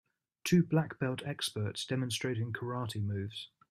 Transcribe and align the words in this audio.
Two 0.43 0.63
black 0.63 0.97
belt 0.97 1.21
experts 1.27 1.85
demonstrating 1.85 2.51
karate 2.53 3.03
moves. 3.03 3.49